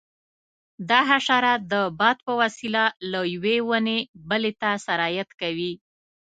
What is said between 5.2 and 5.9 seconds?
کوي.